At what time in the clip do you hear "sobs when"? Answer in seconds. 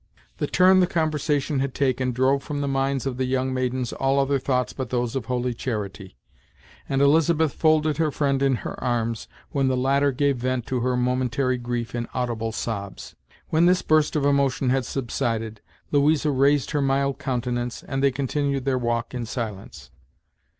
12.51-13.67